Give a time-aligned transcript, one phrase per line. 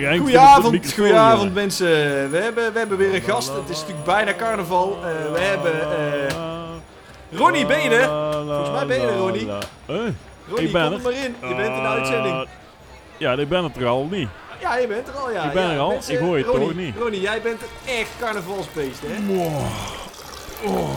[0.00, 1.86] Henk, Goedenavond, goedenavond mensen.
[2.30, 3.48] We hebben, we hebben weer een gast.
[3.48, 4.98] Het is natuurlijk bijna carnaval.
[5.04, 5.72] Eh, we hebben
[6.28, 8.08] eh, Ronnie, ben je er?
[8.46, 9.48] Volgens mij ben je er, Ronnie.
[9.86, 11.00] Ronnie, Ik ben kom er.
[11.02, 11.36] maar in.
[11.48, 12.34] Je bent in de uitzending.
[12.34, 12.48] Eh,
[13.16, 14.28] ja, ik ben het er al niet.
[14.60, 15.42] Ja, je bent er al, ja.
[15.44, 15.88] ik ben er al.
[15.90, 16.94] mensen, Ik hoor je Ronnie, toch niet.
[16.98, 19.26] Ronnie, jij bent een echt carnavalsbeest, hè?
[19.26, 19.62] Wow.
[20.64, 20.90] Oh.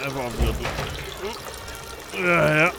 [0.00, 0.22] Even.
[2.24, 2.54] Ja, ja.
[2.54, 2.72] Ja.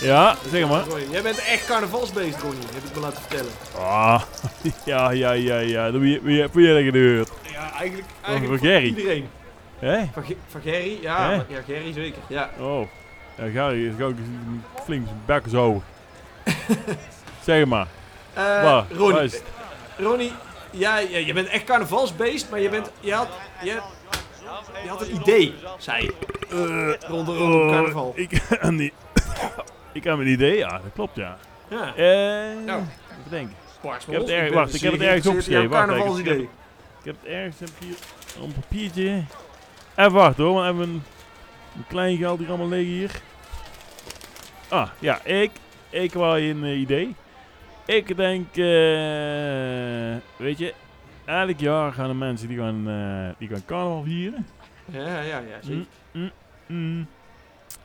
[0.00, 0.84] Ja, zeg maar.
[1.10, 2.66] Jij bent echt carnavalsbeest, Ronnie.
[2.74, 3.52] Heb ik me laten vertellen.
[3.78, 4.22] Ah,
[4.84, 5.92] ja, ja, ja, ja.
[5.92, 7.30] Wie heb je dat gehoord?
[7.52, 8.86] Ja, eigenlijk, Van eigenlijk Gerry.
[8.86, 9.28] iedereen.
[9.78, 10.04] Hé?
[10.12, 10.98] Van, van Gerry?
[11.00, 12.22] Ja, ja, Gerry zeker.
[12.28, 12.50] Ja.
[12.58, 12.86] Oh.
[13.38, 14.14] Ja, Gary is ook
[14.84, 15.82] flink zijn bek zo.
[17.44, 17.86] zeg maar.
[18.34, 18.62] Eh, Waar?
[18.62, 19.42] Waar Ronnie, het?
[19.98, 20.32] Ronnie,
[20.70, 23.28] ja, ja, je bent echt carnavalsbeest, maar je bent, je had,
[23.62, 23.80] je,
[24.82, 26.14] je had een idee, zei je,
[26.50, 28.12] Eh, rondom rondom oh, carnaval.
[28.16, 28.92] Ik een,
[29.96, 31.36] ik heb een idee, ja, dat klopt, ja.
[31.68, 32.80] Ja, Eh, Nou.
[33.10, 33.54] even denken.
[33.82, 35.70] Ik heb het erg- wacht, ik heb het ergens opgeschreven.
[35.70, 36.40] Wacht, ik- carnavalsidee.
[36.42, 37.94] Ik heb het ergens heb hier
[38.38, 39.22] op een papiertje.
[39.96, 41.02] Even wachten hoor, want we hebben een,
[41.76, 43.10] een klein geld hier allemaal liggen hier.
[44.68, 45.50] Ah, ja, ik,
[45.90, 47.14] ik wou je een eh, idee.
[47.84, 50.74] Ik denk, eh, weet je,
[51.24, 54.46] elk jaar gaan er mensen die gaan, eh, die gaan carnaval vieren.
[54.92, 55.84] Ja, ja, ja, zeker.
[56.12, 56.30] Mm, mm,
[56.66, 57.06] mm.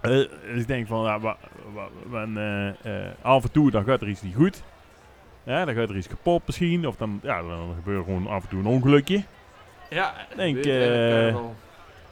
[0.01, 1.37] Dus ik denk van, ja, wa,
[1.73, 4.63] wa, wa- eh, eh, af en toe dan gaat er iets niet goed.
[5.43, 6.87] Ja, dan gaat er iets kapot misschien.
[6.87, 9.23] Of dan, ja, dan gebeurt gewoon af en toe een ongelukje.
[9.89, 11.55] Ja, Denk, carnaval.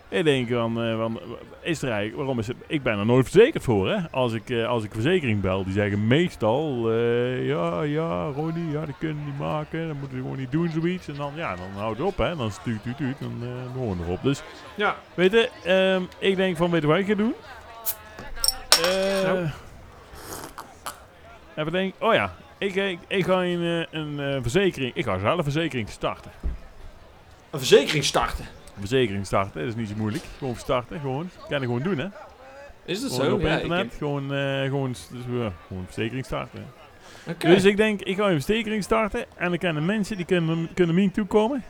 [0.10, 1.20] Ik denk van, eh, van
[1.62, 3.98] is er eigenlijk, waarom is het, ik ben er nooit verzekerd voor hè.
[4.12, 6.94] Als ik, als ik verzekering bel, die zeggen meestal,
[7.42, 9.88] ja, ja, Ronnie, ja, dat kunnen we niet maken.
[9.88, 11.08] Dat moeten we gewoon niet doen, zoiets.
[11.08, 12.36] En dan, ja, dan houdt het op hè.
[12.36, 14.24] Dan stuurt, tuut, tuut, dan eh gewoon erop.
[14.24, 14.44] Dus,
[14.76, 17.34] Ja, weet je, ehm, ik denk van, weet je wat ik ga doen?
[18.84, 19.48] Eh, Nou.
[21.56, 25.20] Even denken, oh ja, ik, ik, ik ga een, eh, een eh, verzekering, ik ga
[25.20, 26.32] zelf een verzekering starten.
[27.50, 28.46] een verzekering starten.
[28.46, 30.24] Een verzekering starten, dat is niet zo moeilijk.
[30.38, 31.30] Gewoon starten, gewoon.
[31.50, 32.08] Kan je gewoon doen hè.
[32.86, 33.36] Is dat Gewoon zo?
[33.36, 35.08] op Ja, internet, heb- gewoon, eh, gewoon, dus,
[35.68, 36.66] gewoon verzekering starten.
[37.38, 40.96] Dus ik denk, ik ga een verzekering starten en dan kunnen mensen die kunnen, kunnen
[40.96, 41.64] mij toekomen.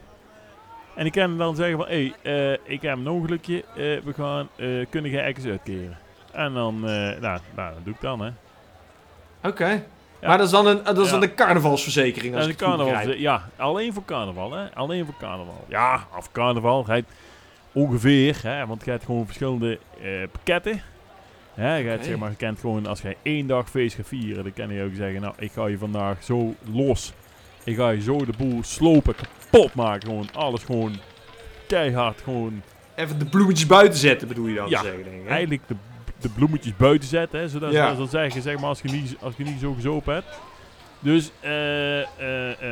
[0.96, 4.14] En die kunnen dan zeggen van, hé, hey, eh, ik heb een ongelukje, eh, we
[4.16, 5.98] gaan, eh, kunnen jij ergens uitkeren?
[6.32, 8.30] En dan, eh, nou, nou, dat doe ik dan, hè.
[9.44, 9.84] Oké.
[10.22, 11.12] Maar dat is dan een, dat is Ja.
[11.12, 13.18] dan een carnavalsverzekering, als En ik carnaval, begrijp.
[13.20, 14.76] ja, alleen voor carnaval, hè.
[14.76, 15.66] Alleen voor carnaval.
[15.68, 17.04] Ja, of carnaval, hij
[17.72, 20.82] ongeveer, hè, want je hebt gewoon verschillende eh, pakketten.
[21.54, 24.54] Hè, je, zeg maar, je kent gewoon, als jij één dag feest gaat vieren, dan
[24.54, 27.14] kan je ook zeggen, nou, ik ga je vandaag zo los.
[27.64, 30.96] Ik ga je zo de boel slopen, kapot maken, gewoon alles gewoon
[31.68, 32.62] keihard, gewoon
[32.96, 35.28] Even de bloemetjes buiten zetten, bedoel je dan Ja, te zeggen, denk ik.
[35.30, 35.76] eigenlijk de,
[36.22, 37.92] de bloemetjes buiten zetten, hè, zodat Ja.
[37.92, 40.40] ze dat zeggen, zeg maar, als je niet, als je niet zo gezopen hebt.
[41.00, 42.08] Dus, eh, eh,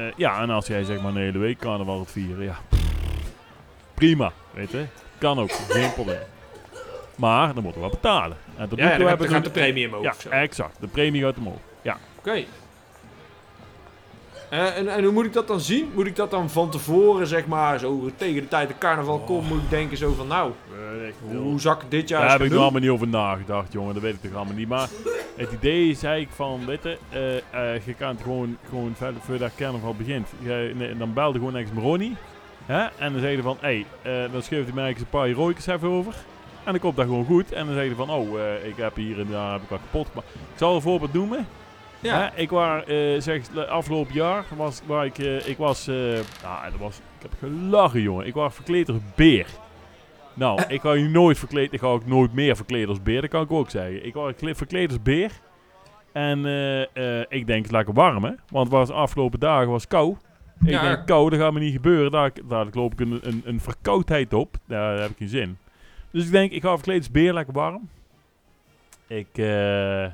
[0.07, 2.57] eh, ja, en als jij zeg maar een hele week carnaval gaat vieren, ja,
[3.93, 4.85] prima, weet je.
[5.17, 6.19] Kan ook, geen probleem.
[7.15, 8.37] Maar dan moeten we wel betalen.
[8.57, 10.03] En tot Ja, toe dan, hebben gaat we de premie omhoog.
[10.03, 10.29] Ja, of zo.
[10.29, 10.77] exact.
[10.79, 11.57] De premie gaat omhoog.
[11.81, 11.97] Ja.
[12.17, 12.43] Oké.
[14.49, 15.89] En, en hoe moet ik dat dan zien?
[15.93, 19.49] Moet ik dat dan van tevoren, zeg maar, zo tegen de tijd de carnaval komt,
[19.49, 20.51] moet ik denken zo van, nou,
[21.21, 23.93] hoe, hoe zak ik dit jaar Daar heb ik nog allemaal niet over nagedacht, jongen.
[23.93, 24.67] Dat weet ik toch allemaal niet.
[24.67, 24.89] Maar
[25.35, 29.21] het idee is eigenlijk van, weet je, eh, eh, je kan het gewoon, gewoon verder,
[29.21, 30.27] voordat carnaval begint.
[30.39, 32.15] Je, nee, dan belde gewoon ergens Maroni.
[32.65, 32.87] Hè?
[32.97, 35.67] En dan zeg je van, hé, hey, eh, dan schreef hij mij een paar heroïkers
[35.67, 36.13] even over.
[36.63, 37.51] En dan komt dat gewoon goed.
[37.51, 40.07] En dan zeg je van, oh, ik heb hier en daar heb ik wat kapot.
[40.23, 41.47] Ik zal een voorbeeld noemen.
[42.07, 45.95] Ja, Hè, ik was, eh zeg, afgelopen jaar was, waar ik, eh, ik was, eh,
[46.43, 48.25] nou, dat was, ik heb gelachen, jongen.
[48.27, 49.47] Ik was verkleed als beer.
[50.33, 53.29] Nou, ik ga je nooit verkleed, ik ga ook nooit meer verkleed als beer, dat
[53.29, 54.05] kan ik ook zeggen.
[54.05, 55.31] Ik was verkleed als beer.
[56.11, 56.45] En
[57.29, 58.31] ik denk, het lekker warm, hè.
[58.49, 60.15] Want het was de afgelopen dagen was kou.
[60.63, 60.81] Ik Ja.
[60.81, 62.11] denk, kou, dat gaat me niet gebeuren.
[62.11, 64.55] Daar, daar loop ik een, een, een verkoudheid op.
[64.65, 65.57] Daar heb ik geen zin.
[66.11, 67.89] Dus ik denk, ik ga verkleed als beer, lekker warm.
[69.07, 70.05] Ik, eh,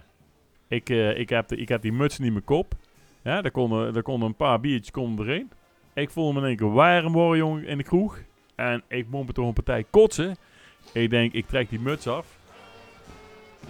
[0.67, 2.73] ik, eh, ik, heb de, ik heb die muts niet in mijn kop.
[3.23, 5.51] Ja, daar konden, daar konden een paar biertjes konden erin.
[5.93, 8.17] Ik voelde me in één keer warm worden, jongen, in de kroeg.
[8.55, 10.35] En ik mompel toch een partij kotsen.
[10.91, 12.25] Ik denk, ik trek die muts af.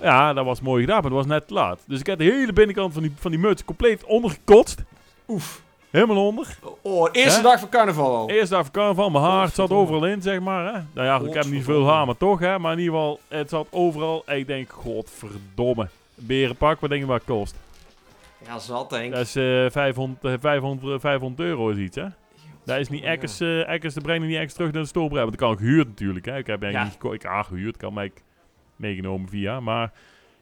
[0.01, 1.83] Ja, dat was mooi gedaan, maar dat was net te laat.
[1.87, 4.83] Dus ik heb de hele binnenkant van die, van die muts compleet ondergekotst.
[5.27, 5.61] oef.
[5.89, 6.57] Helemaal onder.
[6.81, 7.43] Oh, eerste Hè?
[7.43, 8.29] dag van carnaval al.
[8.29, 10.73] Eerst dag van carnaval, mijn haar het zat overal in, zeg maar.
[10.73, 10.79] Hè.
[10.93, 12.59] Nou ja, ik heb niet veel haar, maar toch, hè.
[12.59, 14.23] Maar in ieder geval, het zat overal.
[14.25, 15.87] En ik denk, godverdomme.
[16.15, 17.56] Berenpak, wat denk je wat het kost?
[18.45, 19.25] Ja, zat denk Dat ik.
[19.27, 22.06] is eh 500, eh, 500, 500 euro is iets, hè.
[22.65, 25.27] Dat is niet ekkers, eh ekkers, dat brengt niet ekkers terug naar de stoorbrengen.
[25.27, 26.38] Want dat kan gehuurd natuurlijk, hè.
[26.38, 27.10] Ik heb eigenlijk Ja.
[27.10, 28.12] niet ik, ah, gehuurd, kan mij
[28.75, 29.60] meegenomen via.
[29.60, 29.92] Maar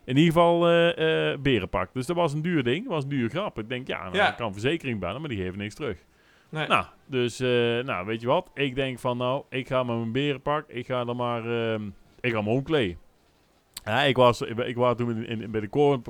[0.05, 1.89] in ieder geval eh, berenpak.
[1.93, 2.83] Dus dat was een duur ding.
[2.83, 3.59] Dat was een duur grap.
[3.59, 4.29] Ik denk, ja, nou, Ja.
[4.29, 5.97] ik kan verzekering bellen, maar die geven niks terug.
[6.49, 6.67] Nee.
[6.67, 7.39] Nou, dus,
[7.85, 8.49] nou, weet je wat?
[8.53, 11.81] Ik denk van, nou, ik ga met mijn berenpak, ik ga dan maar, ehm,
[12.19, 12.97] ik ga me omkleden.
[13.85, 15.67] Ja, ik was, ik, ik was toen in, in- bij de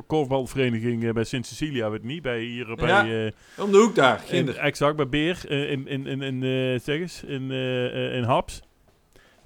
[0.08, 3.32] korfbalvereniging eh, bij Sint Cecilia, weet niet, bij hier bij, eh,
[3.64, 4.58] Om de hoek daar, in, ginder.
[4.58, 7.52] exact, bij Beer, eh, in, in, in, in zeg eens, in,
[8.14, 8.62] in Haps.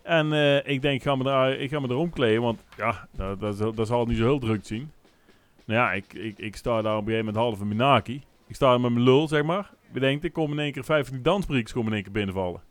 [0.04, 0.32] En
[0.66, 3.56] ik denk, ik ga me daar, ik ga me er omkleden, want ja, dat, dat,
[3.58, 4.92] zal- dat zal niet zo heel druk zien.
[5.66, 8.24] Nou ja, ik, ik, ik sta daar op een gegeven moment half in mijn naki.
[8.48, 9.70] Ik sta daar met mijn lul, zeg maar.
[9.94, 12.62] Bedenk, er komen in één keer vijf van die dansbrieks komen in één keer binnenvallen.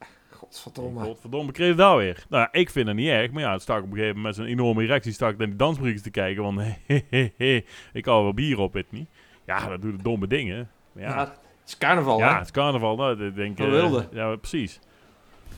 [0.44, 1.00] Godverdomme.
[1.00, 2.24] Godverdomme, kreeg het daar weer.
[2.28, 4.36] Nou ja, ik vind het niet erg, maar ja, het stak op een gegeven moment
[4.36, 6.60] met zo'n enorme erectie stak ik naar die dansbrieks te kijken, want
[7.92, 9.08] ik hou wel bier op, het niet.
[9.46, 10.68] Ja, dat doet domme dingen.
[10.92, 12.34] Maar Ja, ja, het is carnaval, ja, hè?
[12.36, 13.64] het is carnaval, nou, dat denk ik.
[13.64, 14.08] Eh, wilde.
[14.12, 14.80] Ja, precies.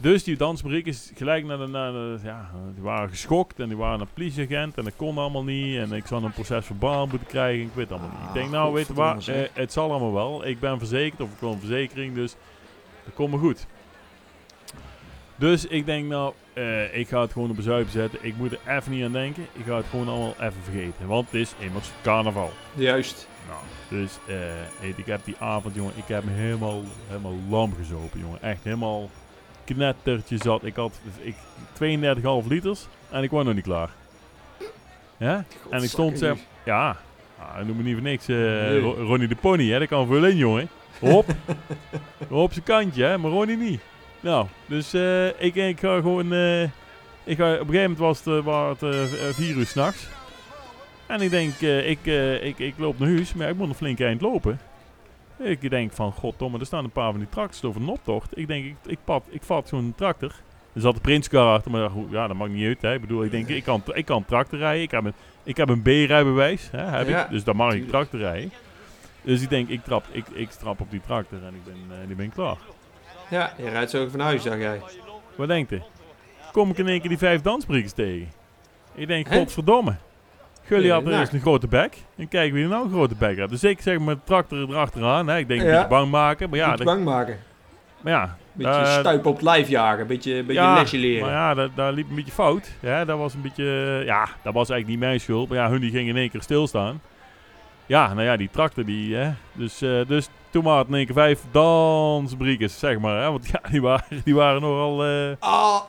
[0.01, 3.77] Dus die dansbriek is gelijk naar de, naar de- ja, die waren geschokt en die
[3.77, 5.77] waren een politieagent en dat kon allemaal niet.
[5.79, 8.29] En ik zou een proces verbaal moeten krijgen, ik weet allemaal niet.
[8.29, 10.47] Ik denk, Ah, nou, weet je waar, eh, het zal allemaal wel.
[10.47, 12.37] Ik ben verzekerd of ik wil een verzekering, dus
[13.05, 13.67] dat komt me goed.
[15.37, 18.19] Dus ik denk, nou, eh, ik ga het gewoon op bezuipen zetten.
[18.23, 19.47] Ik moet er even niet aan denken.
[19.53, 22.53] Ik ga het gewoon allemaal even vergeten, want het is immers carnaval.
[22.75, 23.29] Juist.
[23.49, 24.37] Nou, dus eh,
[24.81, 28.43] weet, ik heb die avond, jongen, ik heb me helemaal, helemaal lam gezopen, jongen.
[28.43, 29.11] Echt helemaal
[29.65, 30.65] knettertje zat.
[30.65, 31.35] Ik had ik,
[32.43, 33.91] 32,5 liters en ik was nog niet klaar.
[35.17, 35.45] Ja?
[35.71, 36.97] En ik stond, zeg, ja,
[37.39, 38.81] ah, noem me niet voor niks, eh, Nee.
[38.81, 40.69] Ronnie de Pony, hè, dat kan veel in, jongen.
[41.01, 41.27] Hop,
[42.29, 43.81] op zijn kantje, hè, maar Ronnie niet.
[44.27, 46.63] Nou, dus eh, ik, ik ga gewoon, eh,
[47.25, 50.09] ik ga, op een gegeven moment was het, eh, waren het vier uur s'nachts.
[51.07, 52.07] En ik denk, ik,
[52.43, 54.61] ik, ik loop naar huis, maar ik moet een flink eind lopen.
[55.39, 58.39] Ik denk van, goddomme, er staan een paar van die tractors over een optocht.
[58.39, 60.33] Ik denk, ik, ik, pad, ik vat zo'n tractor.
[60.73, 62.83] Er zat de Prinskar achter, maar goed, ja, dat maakt niet uit.
[62.83, 62.95] Hè.
[62.95, 64.83] Ik bedoel, ik denk, ik kan, ik kan tractor rijden.
[64.83, 67.89] Ik heb een, ik heb een B-rijbewijs, hè, heb Ja, ik, dus dan mag ik
[67.89, 68.53] tractor rijden.
[69.23, 72.07] Dus ik denk, ik trap, ik, ik trap op die tractor en ik ben, eh,
[72.07, 72.57] die ben klaar.
[73.31, 74.81] Ja, je rijdt zo ook van huis, dacht jij.
[75.35, 75.83] Wat denkt u?
[76.53, 78.29] Kom ik in één keer die vijf dansbriekers tegen.
[78.95, 79.37] Ik denk, Hè?
[79.37, 79.95] godverdomme.
[80.69, 81.21] Jullie Ja, hadden nou.
[81.23, 81.97] eerst een grote bek.
[82.17, 83.49] En kijk wie er nou een grote bek had.
[83.49, 85.29] Dus ik zeg met de tractor erachteraan.
[85.29, 85.39] Hè.
[85.39, 85.73] Ik denk een Ja.
[85.73, 86.51] beetje bang maken.
[86.51, 87.39] Maar ja, dat, bang maken.
[88.01, 90.07] maar ja, Beetje daar- stuip op het lijf jagen.
[90.07, 91.25] Beetje, beetje ja, lesje leren.
[91.27, 92.73] Maar ja, dat, daar liep een beetje fout.
[92.81, 93.65] Ja, dat was een beetje...
[94.05, 95.49] Ja, dat was eigenlijk niet mijn schuld.
[95.49, 97.01] Maar ja, hun die gingen in één keer stilstaan.
[97.87, 99.15] Ja, nou ja, die tractor die...
[99.15, 99.33] Hè.
[99.53, 101.45] Dus, eh, dus toen het in één keer vijf
[102.79, 103.23] zeg maar.
[103.23, 103.31] Hè.
[103.31, 105.05] Want ja, die waren, die waren nogal...
[105.39, 105.81] Ah!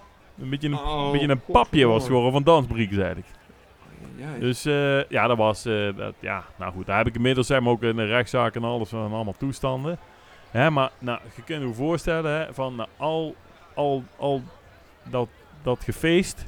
[0.41, 3.27] een beetje een, Oh, een, beetje een papje was geworden van dansbriekers eigenlijk.
[4.39, 5.63] Dus eh, ja, dat was,
[5.95, 8.89] dat, ja, nou goed, daar heb ik inmiddels zeg maar, ook een rechtszaak en alles
[8.89, 9.97] van allemaal toestanden.
[10.51, 13.35] Hè, maar nou, je kunt je voorstellen hè, van nou, al,
[13.73, 14.41] al, al
[15.03, 15.27] dat,
[15.63, 16.45] dat gefeest,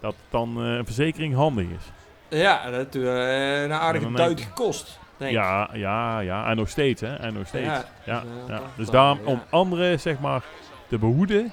[0.00, 1.99] dat dan een verzekering handig is.
[2.30, 4.98] Ja dat heeft uh, een aardige dan duit gekost.
[5.16, 5.32] Denk.
[5.32, 7.66] Ja, ja, ja, en nog steeds, hè, en nog steeds.
[7.66, 8.60] Ja, Ja, dus, eh, ja.
[8.76, 10.42] Dus daarom, om anderen, zeg maar,
[10.88, 11.52] te behoeden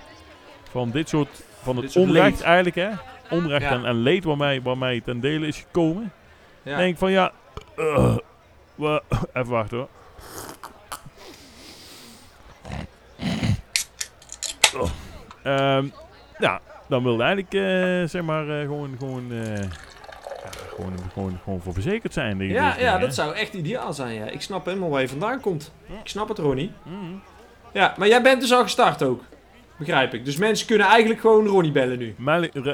[0.69, 2.41] van dit soort, van Dit het soort onrecht leed.
[2.41, 2.89] eigenlijk, hè.
[3.29, 6.11] Onrecht en, en leed waarmee, waarmee ten dele is gekomen.
[6.63, 6.77] Ja.
[6.77, 7.31] denk van ja,
[7.77, 8.15] eh,
[8.75, 9.01] wa-
[9.33, 9.87] even wachten hoor.
[14.77, 14.89] Oh.
[15.43, 15.87] Ehm,
[16.39, 19.31] ja, dan wilde eigenlijk eh, zeg maar gewoon, gewoon,
[20.77, 22.39] gewoon, gewoon, gewoon voor verzekerd zijn.
[22.47, 24.13] Ja, ja, dat zou echt ideaal zijn.
[24.13, 24.25] Ja.
[24.25, 25.71] Ik snap helemaal waar je vandaan komt.
[26.03, 26.71] Ik snap het, Ronnie.
[26.83, 26.95] Mhm.
[27.73, 29.23] Ja, maar jij bent dus al gestart ook.
[29.77, 30.25] Begrijp ik.
[30.25, 32.15] Dus mensen kunnen eigenlijk gewoon Ronnie bellen nu.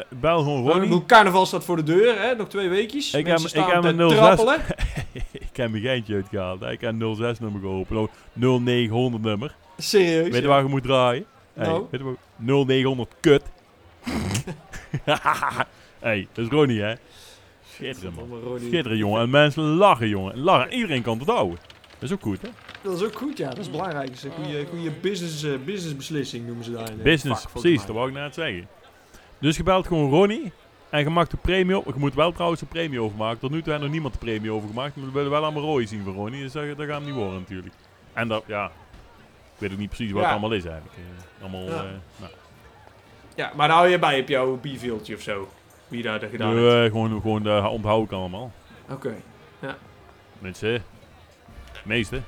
[0.10, 1.05] Bel gewoon Ronnie.
[1.05, 2.36] carnaval staat voor de deur, hè?
[2.36, 3.13] Nog twee weekjes.
[3.13, 4.17] Ik mensen heb- ik staan heb te een 06.
[4.17, 4.60] trappelen.
[5.50, 6.60] ik heb mijn geintje uitgehaald.
[6.60, 6.72] hè.
[6.72, 8.00] Ik heb een 06 nummer geopend.
[8.00, 8.07] Oh,
[8.62, 9.55] 0900 nummer.
[9.77, 10.24] Serieus.
[10.24, 10.48] Weet je ja.
[10.48, 11.25] waar je moet draaien?
[11.53, 11.86] Hey, Nou?
[11.91, 12.15] weet je waar-
[12.65, 13.43] 0900 kut.
[16.00, 16.93] hey, dat is Ronnie, hè?
[17.74, 18.98] Schitterend, man.
[18.98, 19.22] Jongen.
[19.22, 20.39] En mensen lachen, jongen.
[20.39, 20.74] Lachen.
[20.74, 21.58] Iedereen kan het houden.
[22.00, 22.50] Dat is ook goed, hè?
[22.82, 23.50] Dat is ook goed, ja.
[23.50, 24.08] Dat is belangrijk.
[24.08, 26.89] Dat is een goede, goede business, eh, businessbeslissing noemen ze daar.
[26.92, 27.86] in, eh, Business, vak, precies.
[27.86, 28.68] Dat wou ik net zeggen.
[29.39, 30.51] Dus je belt gewoon Ronnie.
[30.89, 31.86] En je maakt de premie op.
[31.86, 33.39] Je moet wel trouwens een premie overmaken.
[33.39, 34.96] Tot nu toe heeft nog niemand de premie overgemaakt.
[34.96, 36.42] Maar we willen wel allemaal rooi zien van Ronnie.
[36.42, 37.74] Dus dat, dat gaat hem niet worden, natuurlijk.
[38.13, 38.65] En dat, ja...
[38.65, 40.27] Ik weet ook niet precies wat Ja.
[40.27, 40.96] het allemaal is, eigenlijk.
[40.98, 41.84] Eh, allemaal, Ja.
[41.84, 41.89] eh,
[42.20, 42.32] nou.
[43.36, 45.48] Ja, maar daar hou je bij op jouw bierveeltje of zo.
[45.88, 46.74] Wie daar dat gedaan heeft.
[46.74, 48.52] Nee, gewoon, gewoon dat onthoud ik allemaal.
[48.90, 49.13] Oké.
[50.40, 50.84] Mensen,
[51.84, 52.22] meeste.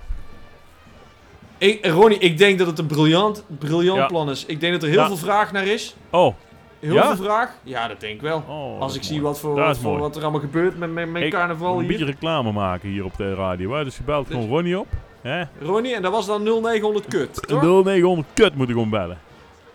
[1.57, 4.05] Ik- Ronnie, ik denk dat het een briljant, briljant Ja.
[4.05, 4.45] plan is.
[4.45, 5.07] Ik denk dat er heel Ja.
[5.07, 5.95] veel vraag naar is.
[6.09, 6.35] Oh,
[6.79, 7.15] Heel Ja?
[7.15, 7.53] veel vraag.
[7.63, 8.43] Ja, dat denk ik wel.
[8.47, 11.79] oh Als ik zie wat, voor, wat, voor er allemaal gebeurt met mijn, carnaval Een
[11.79, 11.87] hier.
[11.87, 13.73] beetje reclame maken hier op de radio.
[13.73, 13.83] Hè?
[13.83, 14.87] Dus je belt Dus- gewoon Ronnie op.
[15.21, 15.43] Hè?
[15.61, 17.61] Ronnie, en dat was dan 0900 kut, toch?
[17.61, 19.17] Een 0900 kut moet ik gewoon bellen.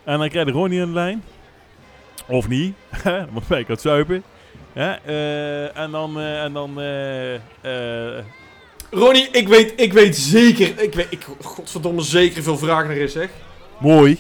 [0.05, 1.23] En dan krijg je Ronnie aan de lijn.
[2.27, 2.75] Of niet.
[3.03, 4.23] hè, Want wij kan het zuipen.
[4.73, 8.19] Eh, en dan, eh, en dan, eh,
[8.91, 13.13] Ronnie, ik weet, ik weet zeker, ik weet, ik, godverdomme zeker veel vragen naar is,
[13.13, 13.29] zeg.
[13.79, 14.19] mooi.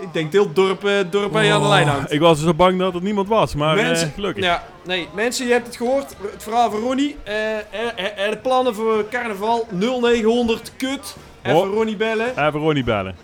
[0.00, 2.12] Ik denk heel dorp, dorp bij aan de lijn hangt.
[2.12, 4.44] Ik was zo bang dat er niemand was, maar gelukkig.
[4.44, 6.14] Ja, nee, mensen, je hebt het gehoord.
[6.32, 7.16] Het verhaal van Ronnie.
[7.22, 7.64] Er,
[7.96, 11.16] er- er de plannen voor carnaval 0900 kut.
[11.42, 11.74] Even Oh.
[11.74, 12.28] Ronnie bellen.
[12.46, 13.14] Even Ronnie bellen.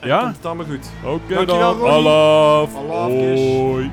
[0.00, 0.20] En Ja?
[0.22, 0.86] Komt het allemaal goed.
[1.04, 1.90] Oké Dankjewel, dan.
[1.90, 2.74] Alaf.
[2.74, 3.90] Hoi.